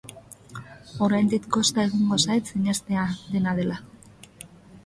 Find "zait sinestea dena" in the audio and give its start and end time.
2.23-3.55